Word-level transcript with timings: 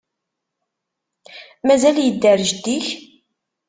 Mazal 1.65 1.97
yedder 2.01 2.39
jeddi-k? 2.47 2.85